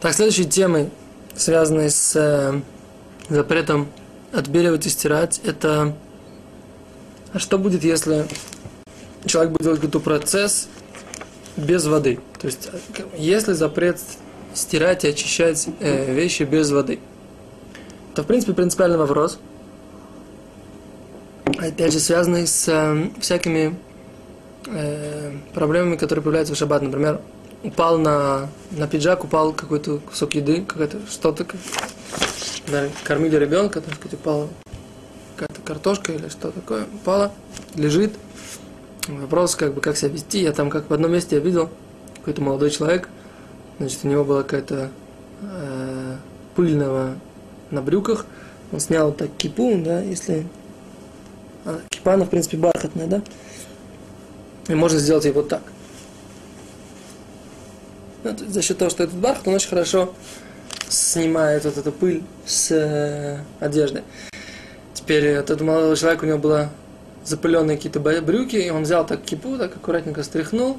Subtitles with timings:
[0.00, 0.90] Так, следующие темы,
[1.36, 2.60] связанные с э,
[3.28, 3.88] запретом
[4.32, 5.94] отбеливать и стирать, это
[7.32, 8.26] а что будет, если
[9.24, 10.68] человек будет делать какой-то процесс
[11.56, 12.18] без воды?
[12.40, 12.70] То есть,
[13.16, 14.00] если запрет
[14.52, 16.98] стирать и очищать э, вещи без воды,
[18.12, 19.38] это, в принципе, принципиальный вопрос.
[21.44, 23.78] Опять же, связанный с э, всякими
[24.66, 26.82] э, проблемами, которые появляются в шаббат.
[26.82, 27.20] Например,
[27.62, 31.46] упал на, на пиджак, упал какой-то кусок еды, какая-то что-то,
[33.04, 34.48] кормили ребенка, так сказать, упала
[35.36, 37.32] какая-то картошка или что такое, упала,
[37.74, 38.12] лежит.
[39.08, 40.42] Вопрос, как бы, как себя вести.
[40.42, 41.70] Я там, как в одном месте я видел,
[42.16, 43.08] какой-то молодой человек,
[43.78, 44.90] значит, у него была какая-то
[45.42, 46.16] э,
[46.54, 47.14] пыльного
[47.70, 48.26] на брюках,
[48.72, 50.46] он снял так кипу, да, если...
[51.64, 53.22] А, кипа, она, в принципе, бархатная, да?
[54.68, 55.62] И можно сделать ее вот так–
[58.24, 60.14] ну, за счет того, что этот бархат, он очень хорошо
[60.88, 64.02] снимает вот эту пыль с э, одежды.
[64.94, 66.70] Теперь этот молодой человек, у него было
[67.24, 70.78] запыленные какие-то брюки, и он взял так кипу, так аккуратненько стряхнул,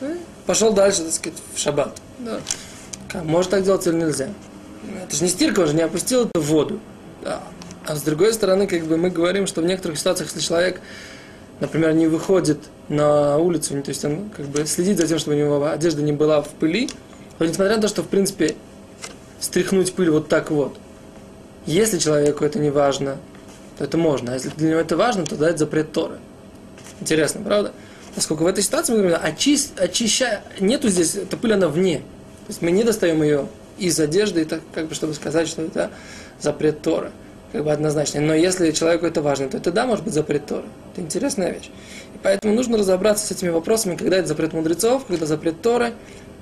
[0.00, 1.96] и пошел дальше, так сказать, в шаббат.
[2.18, 2.40] Да.
[3.22, 4.28] Может так делать или нельзя?
[5.02, 6.80] Это же не стирка, он же не опустил это в воду.
[7.22, 7.42] Да.
[7.86, 10.80] А с другой стороны, как бы мы говорим, что в некоторых ситуациях, если человек
[11.60, 15.38] например, не выходит на улицу, то есть он как бы следит за тем, чтобы у
[15.38, 16.88] него одежда не была в пыли,
[17.38, 18.56] то несмотря на то, что, в принципе,
[19.40, 20.76] стряхнуть пыль вот так вот,
[21.66, 23.16] если человеку это не важно,
[23.78, 24.32] то это можно.
[24.32, 26.18] А если для него это важно, то дать запрет Торы.
[27.00, 27.72] Интересно, правда?
[28.14, 31.98] Поскольку в этой ситуации мы говорим, очи, очищая, нету здесь, эта пыль, она вне.
[31.98, 35.90] То есть мы не достаем ее из одежды, так, как бы, чтобы сказать, что это
[36.40, 37.10] запрет Торы
[37.54, 38.20] как бы однозначно.
[38.20, 40.64] Но если человеку это важно, то это да, может быть запрет Торы.
[40.92, 41.70] Это интересная вещь.
[42.12, 45.92] И поэтому нужно разобраться с этими вопросами, когда это запрет мудрецов, когда запрет Торы,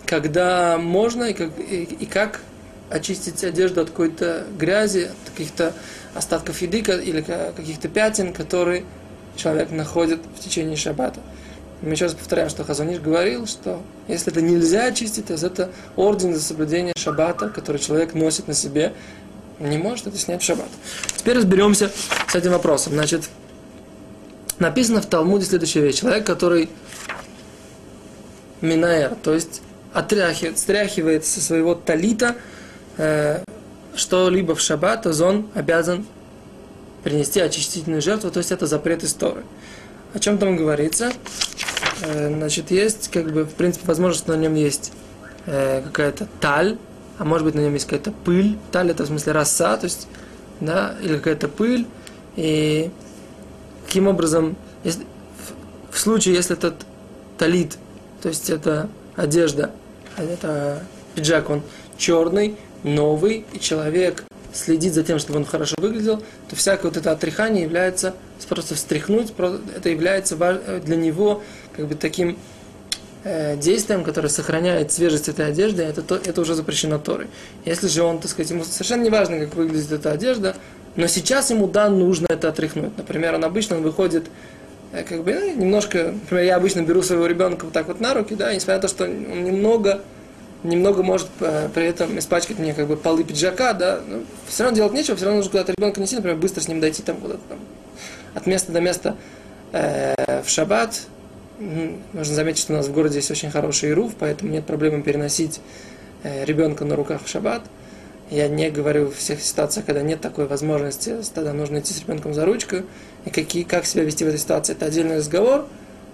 [0.06, 2.40] когда можно и как, и, и как
[2.88, 5.74] очистить одежду от какой-то грязи, от каких-то
[6.14, 8.84] остатков еды или каких-то пятен, которые
[9.36, 11.20] человек находит в течение шаббата.
[11.82, 16.32] Мы еще раз повторяем, что Хазаниш говорил, что если это нельзя очистить, то это орден
[16.32, 18.94] за соблюдение шаббата, который человек носит на себе,
[19.68, 20.68] не может это снять в шаббат.
[21.16, 21.90] Теперь разберемся
[22.28, 22.94] с этим вопросом.
[22.94, 23.28] Значит,
[24.58, 26.00] написано в Талмуде следующая вещь.
[26.00, 26.68] Человек, который
[28.60, 29.62] минаэр, то есть
[29.92, 32.36] отряхивает, стряхивает со своего талита
[32.96, 33.42] э,
[33.94, 36.06] что-либо в шаббат, то он обязан
[37.02, 39.44] принести очистительную жертву, то есть это запрет истории.
[40.14, 41.12] О чем там говорится?
[42.02, 44.92] Э, значит, есть, как бы, в принципе, возможность, что на нем есть
[45.46, 46.78] э, какая-то таль,
[47.22, 50.08] а может быть на нем есть какая-то пыль, таль это в смысле роса, то есть,
[50.58, 51.86] да, или какая-то пыль,
[52.34, 52.90] и
[53.86, 56.84] каким образом, если, в, в случае, если этот
[57.38, 57.78] талит,
[58.22, 59.70] то есть это одежда,
[60.16, 60.82] это
[61.14, 61.62] пиджак, он
[61.96, 67.12] черный, новый, и человек следит за тем, чтобы он хорошо выглядел, то всякое вот это
[67.12, 68.16] отряхание является
[68.48, 69.32] просто встряхнуть,
[69.76, 70.36] это является
[70.84, 71.40] для него
[71.76, 72.36] как бы таким
[73.24, 77.28] действием, которое сохраняет свежесть этой одежды, это, то, это уже запрещено Торой.
[77.64, 80.56] Если же он, так сказать, ему совершенно не важно, как выглядит эта одежда,
[80.96, 82.96] но сейчас ему, да, нужно это отряхнуть.
[82.96, 84.26] Например, он обычно выходит
[84.92, 88.12] э, как бы ну, немножко, например, я обычно беру своего ребенка вот так вот на
[88.12, 90.02] руки, да, несмотря на то, что он немного,
[90.64, 94.18] немного может э, при этом испачкать мне как бы полы пиджака, да, но
[94.48, 97.02] все равно делать нечего, все равно нужно куда-то ребенка нести, например, быстро с ним дойти
[97.02, 97.58] там куда-то там
[98.34, 99.16] от места до места
[99.72, 101.00] э, в шаббат,
[102.12, 105.60] Нужно заметить, что у нас в городе есть очень хороший руф, поэтому нет проблемы переносить
[106.24, 107.62] э, ребенка на руках в шаббат.
[108.30, 112.34] Я не говорю в всех ситуациях, когда нет такой возможности, тогда нужно идти с ребенком
[112.34, 112.76] за ручку.
[113.26, 115.66] И какие, как себя вести в этой ситуации, это отдельный разговор.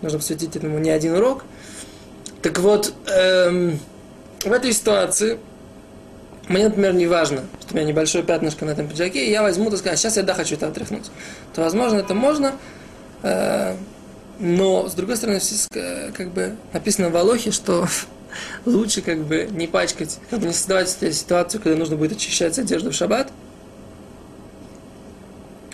[0.02, 1.44] Нужно посвятить этому не один урок.
[2.42, 3.78] Так вот, эм,
[4.44, 5.38] в этой ситуации
[6.48, 9.70] мне, например, не важно, что у меня небольшое пятнышко на этом пиджаке, и я возьму,
[9.70, 11.10] так сказать, сейчас я да хочу это отряхнуть.
[11.54, 12.52] То, возможно, это можно,
[13.22, 13.76] э,
[14.38, 15.40] но, с другой стороны,
[16.16, 17.86] как бы написано в Алохе, что
[18.64, 22.90] лучше как бы не пачкать, как бы не создавать ситуацию, когда нужно будет очищать одежду
[22.90, 23.32] в шаббат.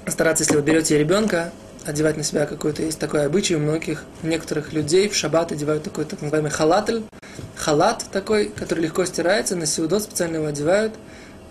[0.07, 1.53] Стараться, если вы берете ребенка,
[1.85, 6.05] одевать на себя какой-то, есть такой обычай у многих, некоторых людей в шаббат одевают такой
[6.05, 7.03] так называемый халатль,
[7.57, 10.95] халат такой, который легко стирается, на сеудот специально его одевают,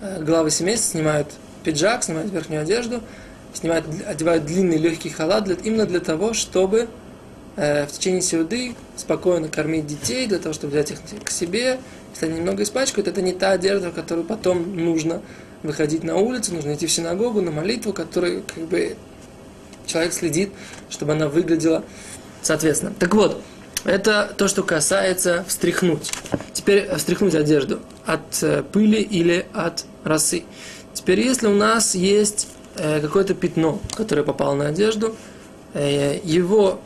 [0.01, 1.27] э, главы семейства снимают
[1.63, 3.01] пиджак, снимают верхнюю одежду,
[3.53, 6.89] снимают, одевают длинный легкий халат для, именно для того, чтобы
[7.55, 11.79] в течение сеуды спокойно кормить детей, для того, чтобы взять их к себе.
[12.13, 15.21] Если они немного испачкают, это не та одежда, которую потом нужно
[15.63, 18.95] выходить на улицу, нужно идти в синагогу, на молитву, которой как бы
[19.85, 20.51] человек следит,
[20.89, 21.83] чтобы она выглядела
[22.41, 22.93] соответственно.
[22.99, 23.41] Так вот,
[23.85, 26.11] это то, что касается встряхнуть.
[26.53, 27.79] Теперь встряхнуть одежду.
[28.05, 30.43] от э, пыли или от росы.
[30.93, 35.15] Теперь, если у нас есть э, какое-то пятно, которое попало на одежду,
[35.73, 36.79] э, его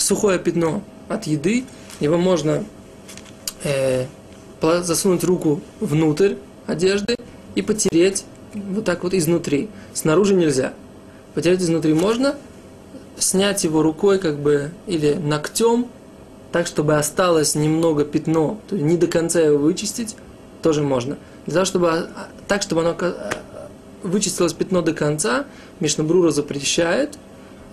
[0.00, 1.64] сухое пятно от еды,
[2.00, 2.64] его можно
[4.62, 6.34] засунуть руку внутрь
[6.66, 7.16] одежды
[7.54, 8.24] и потереть
[8.54, 9.68] вот так вот изнутри.
[9.94, 10.74] Снаружи нельзя.
[11.34, 12.34] Потереть изнутри можно,
[13.18, 15.86] снять его рукой как бы или ногтем,
[16.52, 20.16] так, чтобы осталось немного пятно, то есть не до конца его вычистить,
[20.62, 21.18] тоже можно.
[21.44, 22.96] Для того, чтобы, а, так, чтобы оно
[24.02, 25.44] вычистилось пятно до конца,
[25.80, 27.18] Мишнабрура запрещает.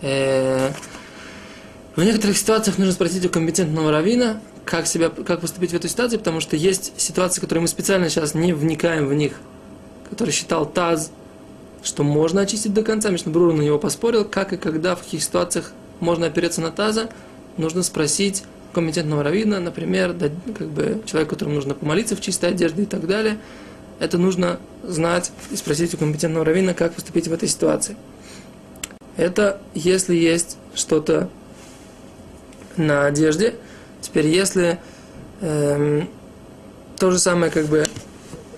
[0.01, 0.71] Э,
[1.95, 6.17] в некоторых ситуациях нужно спросить у компетентного равина, как, себя, как поступить в этой ситуации,
[6.17, 9.33] потому что есть ситуации, которые мы специально сейчас не вникаем в них,
[10.09, 11.11] который считал Таз,
[11.83, 13.09] что можно очистить до конца.
[13.09, 17.09] Мишнабрура на него поспорил, как и когда, в каких ситуациях можно опереться на Таза,
[17.57, 18.43] нужно спросить
[18.73, 20.13] компетентного равина, например,
[20.57, 23.37] как бы человек, которому нужно помолиться в чистой одежде и так далее.
[23.99, 27.95] Это нужно знать и спросить у компетентного равина, как поступить в этой ситуации.
[29.15, 31.29] Это если есть что-то
[32.77, 33.55] на одежде.
[34.01, 34.79] Теперь, если
[35.41, 36.09] эм,
[36.99, 37.85] то же самое, как бы,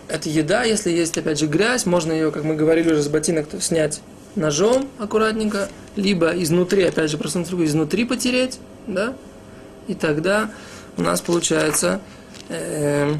[0.08, 3.48] это еда, если есть, опять же, грязь, можно ее, как мы говорили уже с ботинок,
[3.48, 4.02] то снять
[4.36, 9.16] ножом аккуратненько, либо изнутри, опять же, руку, изнутри потереть, да,
[9.88, 10.52] и тогда
[10.98, 12.00] у нас получается
[12.50, 13.16] э,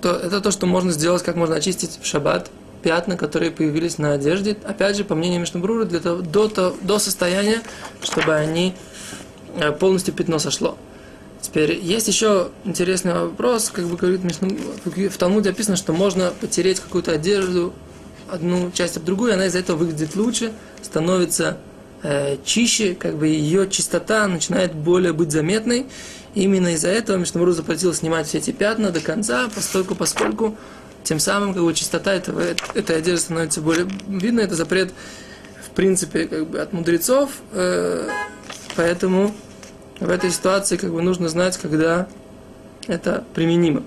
[0.00, 2.50] то, это то, что можно сделать, как можно очистить в шаббат
[2.82, 6.98] пятна, которые появились на одежде, опять же, по мнению Мишнабрура, для того, до, до, до
[6.98, 7.62] состояния,
[8.02, 8.74] чтобы они
[9.78, 10.76] полностью пятно сошло.
[11.40, 17.12] Теперь есть еще интересный вопрос, как бы говорит в Талмуде описано, что можно потереть какую-то
[17.12, 17.74] одежду,
[18.30, 21.58] одну часть об другую, и она из-за этого выглядит лучше, становится
[22.02, 25.86] э, чище, как бы ее чистота начинает более быть заметной.
[26.34, 30.56] Именно из-за этого Мишнамру запретил снимать все эти пятна до конца, поскольку, поскольку
[31.04, 34.40] тем самым как бы, чистота этого, этой одежды становится более видна.
[34.40, 34.92] Это запрет,
[35.64, 37.30] в принципе, как бы, от мудрецов.
[37.52, 38.08] Э,
[38.76, 39.34] поэтому
[40.00, 42.08] в этой ситуации как бы, нужно знать, когда
[42.86, 43.82] это применимо.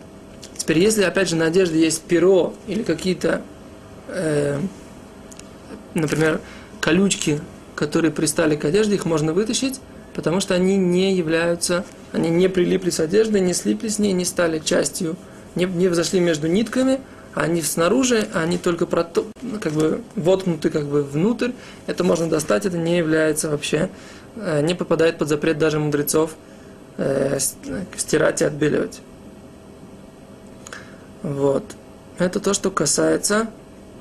[0.55, 3.41] Теперь, если, опять же, на одежде есть перо или какие-то,
[4.09, 4.59] э,
[5.93, 6.41] например,
[6.81, 7.41] колючки
[7.77, 9.79] которые пристали к одежде, их можно вытащить,
[10.13, 14.25] потому что они не являются, они не прилипли с одеждой, не слипли с ней, не
[14.25, 15.15] стали частью,
[15.55, 16.99] не, не взошли между нитками,
[17.39, 19.25] они снаружи, они только прото,
[19.61, 21.51] как бы воткнуты как бы внутрь.
[21.85, 23.89] Это можно достать, это не является вообще,
[24.35, 26.35] э, не попадает под запрет даже мудрецов
[26.97, 27.37] э,
[27.95, 29.01] стирать и отбеливать.
[31.23, 31.63] Вот.
[32.17, 33.47] Это то, что касается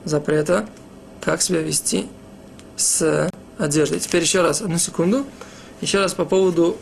[0.04, 0.66] запрета,
[1.20, 2.06] как себя вести
[2.76, 3.28] с
[3.58, 3.98] одежды.
[3.98, 5.26] Теперь еще раз, одну секунду.
[5.80, 6.78] Еще раз по поводу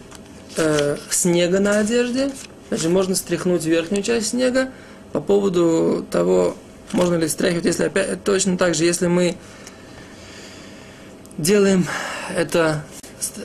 [0.56, 2.30] э, снега на одежде.
[2.68, 4.70] Значит, можно стряхнуть верхнюю часть снега.
[5.14, 6.56] По поводу того,
[6.90, 9.37] можно ли стряхивать, если опять точно так же, если мы
[11.38, 11.87] делаем
[12.37, 12.82] это,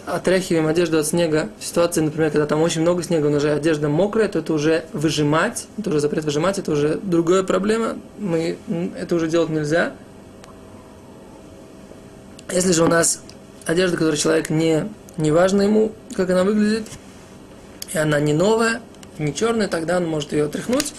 [0.07, 3.87] отряхиваем одежду от снега в ситуации, например, когда там очень много снега, но уже одежда
[3.87, 8.57] мокрая, то это уже выжимать, это уже запрет выжимать, это уже другая проблема, мы,
[8.97, 9.93] это уже делать нельзя.
[12.51, 13.21] Если же у нас
[13.67, 16.87] одежда, которую человек не, не важно ему, как она выглядит,
[17.93, 18.81] и она не новая,
[19.19, 20.95] не черная, тогда он может ее отряхнуть.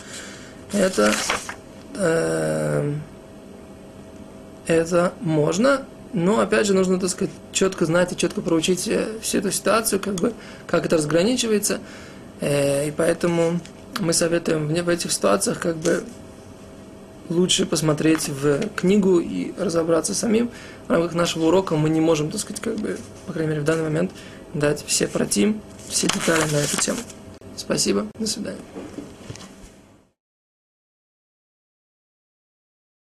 [0.73, 1.15] Это,
[1.97, 2.95] э,
[4.67, 9.51] это можно, но опять же нужно, так сказать, четко знать и четко проучить всю эту
[9.51, 10.33] ситуацию, как бы,
[10.67, 11.81] как это разграничивается.
[12.41, 13.61] Э, и поэтому
[13.99, 16.05] мы советуем в этих ситуациях как бы
[17.29, 20.51] лучше посмотреть в книгу и разобраться самим.
[20.89, 23.65] В рамках нашего урока мы не можем, так сказать, как бы, по крайней мере, в
[23.65, 24.11] данный момент
[24.53, 26.99] дать все протим, все детали на эту тему.
[27.57, 28.59] Спасибо, до свидания.